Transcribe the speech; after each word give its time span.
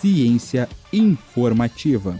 Ciência 0.00 0.68
informativa. 0.92 2.18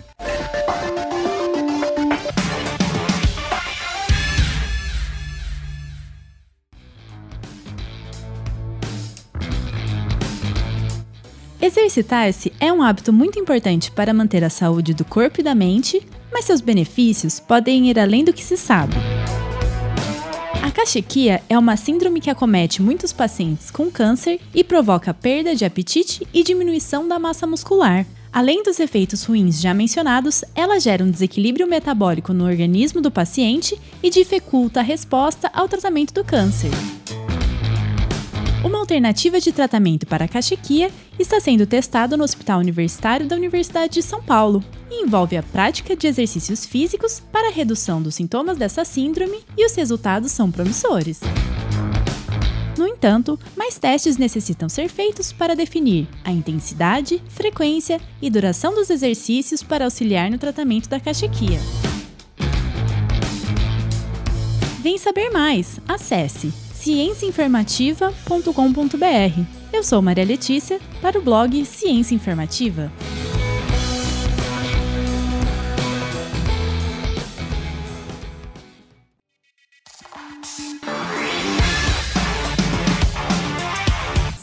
Exercitar-se 11.61 12.53
é 12.59 12.73
um 12.73 12.83
hábito 12.83 13.13
muito 13.13 13.39
importante 13.39 13.91
para 13.91 14.13
manter 14.13 14.43
a 14.43 14.51
saúde 14.51 14.95
do 14.95 15.05
corpo 15.05 15.41
e 15.41 15.45
da 15.45 15.55
mente, 15.55 16.05
mas 16.33 16.45
seus 16.45 16.61
benefícios 16.61 17.39
podem 17.39 17.89
ir 17.89 17.99
além 17.99 18.25
do 18.25 18.33
que 18.33 18.43
se 18.43 18.57
sabe. 18.57 18.95
A 20.73 20.75
cachequia 20.75 21.43
é 21.51 21.59
uma 21.59 21.77
síndrome 21.77 22.19
que 22.19 22.31
acomete 22.31 22.81
muitos 22.81 23.13
pacientes 23.13 23.71
com 23.71 23.91
câncer 23.91 24.41
e 24.55 24.65
provoca 24.65 25.13
perda 25.13 25.55
de 25.55 25.67
apetite 25.67 26.27
e 26.33 26.43
diminuição 26.43 27.07
da 27.07 27.19
massa 27.19 27.47
muscular. 27.47 28.07
Além 28.33 28.63
dos 28.63 28.81
efeitos 28.81 29.23
ruins 29.23 29.61
já 29.61 29.75
mencionados, 29.75 30.43
ela 30.55 30.81
gera 30.81 31.05
um 31.05 31.11
desequilíbrio 31.11 31.69
metabólico 31.69 32.33
no 32.33 32.47
organismo 32.47 33.03
do 33.03 33.11
paciente 33.11 33.79
e 34.03 34.09
dificulta 34.09 34.81
a 34.81 34.83
resposta 34.83 35.51
ao 35.53 35.69
tratamento 35.69 36.15
do 36.15 36.25
câncer. 36.25 36.71
Uma 38.65 38.79
alternativa 38.79 39.41
de 39.41 39.51
tratamento 39.51 40.07
para 40.07 40.27
a 40.27 40.29
cachequia 40.29 40.89
está 41.19 41.41
sendo 41.41 41.67
testado 41.67 42.17
no 42.17 42.23
Hospital 42.23 42.61
Universitário 42.61 43.27
da 43.27 43.35
Universidade 43.35 43.95
de 43.95 44.03
São 44.03 44.23
Paulo 44.23 44.63
e 44.89 45.03
envolve 45.03 45.37
a 45.37 45.43
prática 45.43 45.97
de 45.97 46.07
exercícios 46.07 46.65
físicos 46.65 47.21
para 47.33 47.49
a 47.49 47.53
redução 47.53 48.01
dos 48.01 48.15
sintomas 48.15 48.57
dessa 48.57 48.85
síndrome 48.85 49.41
e 49.59 49.67
os 49.67 49.75
resultados 49.75 50.31
são 50.31 50.49
promissores. 50.49 51.21
No 52.79 52.87
entanto, 52.87 53.37
mais 53.57 53.81
testes 53.81 54.17
necessitam 54.17 54.69
ser 54.69 54.89
feitos 54.89 55.33
para 55.33 55.57
definir 55.57 56.07
a 56.25 56.31
intensidade, 56.31 57.21
frequência 57.29 58.01
e 58.21 58.31
duração 58.31 58.73
dos 58.75 58.91
exercícios 58.91 59.61
para 59.61 59.87
auxiliar 59.87 60.31
no 60.31 60.39
tratamento 60.39 60.89
da 60.89 61.01
cachequia. 61.01 61.59
Vem 64.81 64.99
saber 64.99 65.31
mais! 65.31 65.81
Acesse 65.87 66.53
ciênciainformativa.com.br. 66.83 69.47
Eu 69.73 69.85
sou 69.85 70.03
Maria 70.03 70.25
Letícia 70.25 70.81
para 71.01 71.17
o 71.17 71.23
blog 71.23 71.65
Ciência 71.65 72.13
Informativa. 72.13 72.91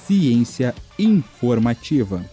Ciência 0.08 0.74
informativa. 0.98 2.24